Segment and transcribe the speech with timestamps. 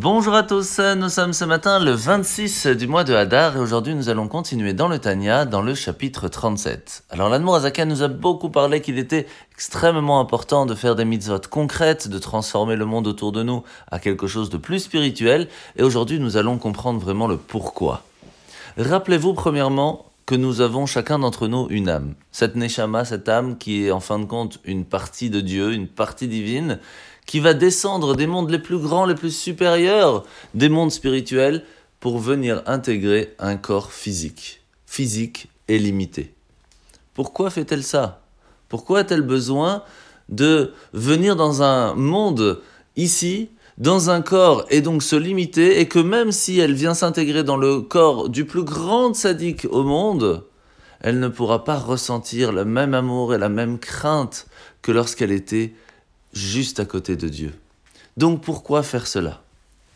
[0.00, 3.96] Bonjour à tous, nous sommes ce matin le 26 du mois de Hadar et aujourd'hui
[3.96, 7.02] nous allons continuer dans le Tanya, dans le chapitre 37.
[7.10, 11.40] Alors l'Admour Azaka nous a beaucoup parlé qu'il était extrêmement important de faire des mitzvot
[11.50, 15.82] concrètes, de transformer le monde autour de nous à quelque chose de plus spirituel et
[15.82, 18.04] aujourd'hui nous allons comprendre vraiment le pourquoi.
[18.76, 22.14] Rappelez-vous premièrement que nous avons chacun d'entre nous une âme.
[22.30, 25.88] Cette Neshama, cette âme qui est en fin de compte une partie de Dieu, une
[25.88, 26.78] partie divine,
[27.28, 30.24] qui va descendre des mondes les plus grands, les plus supérieurs,
[30.54, 31.62] des mondes spirituels,
[32.00, 36.32] pour venir intégrer un corps physique, physique et limité.
[37.12, 38.22] Pourquoi fait-elle ça?
[38.70, 39.82] Pourquoi a-t-elle besoin
[40.30, 42.62] de venir dans un monde
[42.96, 47.44] ici, dans un corps, et donc se limiter, et que même si elle vient s'intégrer
[47.44, 50.44] dans le corps du plus grand sadique au monde,
[51.00, 54.46] elle ne pourra pas ressentir le même amour et la même crainte
[54.80, 55.74] que lorsqu'elle était
[56.32, 57.54] juste à côté de Dieu.
[58.16, 59.42] Donc pourquoi faire cela?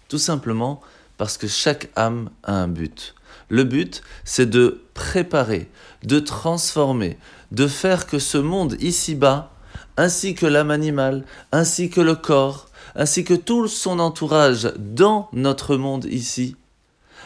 [0.09, 0.81] Tout simplement
[1.17, 3.15] parce que chaque âme a un but.
[3.49, 5.71] Le but, c'est de préparer,
[6.05, 7.19] de transformer,
[7.51, 9.51] de faire que ce monde ici-bas,
[9.97, 15.77] ainsi que l'âme animale, ainsi que le corps, ainsi que tout son entourage dans notre
[15.77, 16.57] monde ici,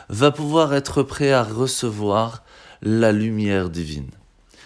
[0.09, 2.43] va pouvoir être prêt à recevoir
[2.83, 4.11] la lumière divine.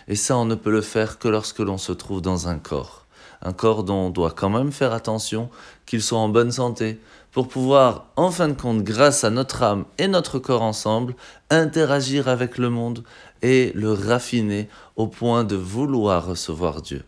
[0.08, 2.99] Et ça, on ne peut le faire que lorsque l'on se trouve dans un corps
[3.42, 5.50] un corps dont on doit quand même faire attention
[5.86, 7.00] qu'il soit en bonne santé,
[7.32, 11.14] pour pouvoir, en fin de compte, grâce à notre âme et notre corps ensemble,
[11.48, 13.04] interagir avec le monde
[13.42, 17.04] et le raffiner au point de vouloir recevoir Dieu.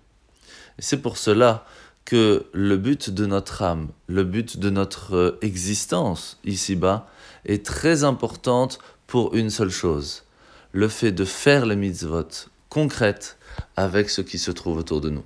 [0.78, 1.64] C'est pour cela
[2.04, 7.06] que le but de notre âme, le but de notre euh, existence ici-bas,
[7.44, 10.24] est très importante pour une seule chose,
[10.72, 13.38] le fait de faire les mitzvot concrètes
[13.76, 15.24] avec ce qui se trouve autour de nous.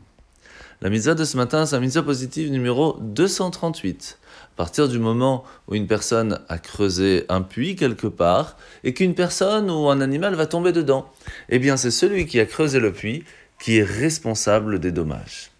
[0.82, 4.18] La mitzvah de ce matin, c'est la mitzvah positive numéro 238.
[4.42, 9.14] À partir du moment où une personne a creusé un puits quelque part et qu'une
[9.14, 11.10] personne ou un animal va tomber dedans,
[11.48, 13.24] eh bien c'est celui qui a creusé le puits
[13.58, 15.50] qui est responsable des dommages.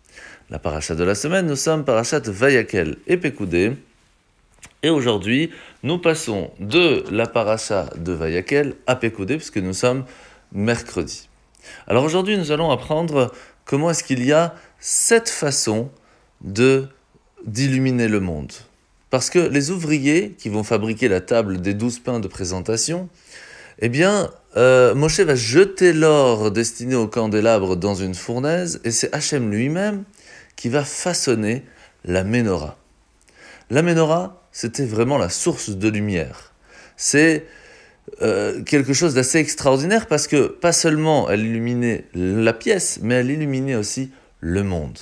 [0.51, 3.73] La paracha de la semaine, nous sommes parachat Vayakel et Pekoudé.
[4.83, 5.51] Et aujourd'hui,
[5.83, 10.05] nous passons de la paracha de Vayakel à Pekoudé puisque nous sommes
[10.53, 11.31] mercredi.
[11.87, 13.33] Alors aujourd'hui, nous allons apprendre
[13.67, 15.91] comment est-ce qu'il y a cette façon
[16.41, 16.89] de
[17.45, 18.53] d'illuminer le monde?
[19.11, 23.09] Parce que les ouvriers qui vont fabriquer la table des douze pains de présentation,
[23.79, 29.15] eh bien, euh, Moshe va jeter l'or destiné au candélabre dans une fournaise, et c'est
[29.15, 30.05] Hachem lui-même
[30.57, 31.63] qui va façonner
[32.05, 32.79] la menorah.
[33.69, 36.53] La menorah, c'était vraiment la source de lumière.
[36.97, 37.47] C'est
[38.23, 43.31] euh, quelque chose d'assez extraordinaire parce que pas seulement elle illuminait la pièce, mais elle
[43.31, 44.99] illuminait aussi le monde.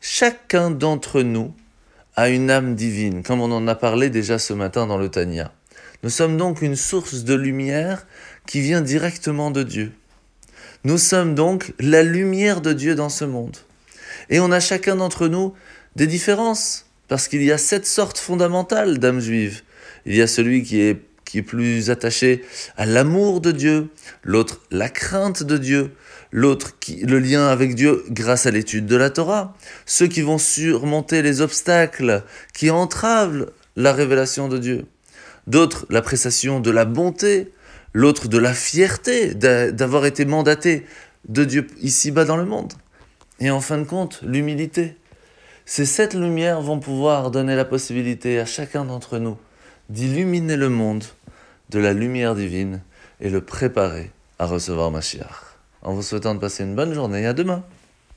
[0.00, 1.52] Chacun d'entre nous
[2.14, 5.52] a une âme divine, comme on en a parlé déjà ce matin dans le Tania.
[6.02, 8.06] Nous sommes donc une source de lumière
[8.46, 9.92] qui vient directement de Dieu.
[10.84, 13.56] Nous sommes donc la lumière de Dieu dans ce monde.
[14.30, 15.52] Et on a chacun d'entre nous
[15.96, 19.62] des différences, parce qu'il y a sept sortes fondamentales d'âmes juives.
[20.04, 22.42] Il y a celui qui est qui est plus attaché
[22.78, 23.88] à l'amour de Dieu,
[24.22, 25.90] l'autre la crainte de Dieu,
[26.32, 26.72] l'autre
[27.02, 29.54] le lien avec Dieu grâce à l'étude de la Torah,
[29.84, 32.22] ceux qui vont surmonter les obstacles
[32.54, 34.86] qui entravent la révélation de Dieu,
[35.46, 37.52] d'autres l'appréciation de la bonté,
[37.92, 40.86] l'autre de la fierté d'avoir été mandaté
[41.28, 42.72] de Dieu ici-bas dans le monde,
[43.40, 44.96] et en fin de compte l'humilité.
[45.64, 49.36] Ces sept lumières vont pouvoir donner la possibilité à chacun d'entre nous
[49.88, 51.04] d'illuminer le monde
[51.70, 52.80] de la lumière divine
[53.20, 55.56] et le préparer à recevoir Mashiach.
[55.82, 57.62] En vous souhaitant de passer une bonne journée, à demain.